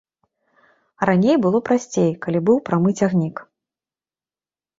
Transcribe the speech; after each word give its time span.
Раней 1.09 1.35
было 1.43 1.59
прасцей, 1.67 2.09
калі 2.27 2.39
быў 2.49 2.57
прамы 2.71 2.89
цягнік. 2.99 3.45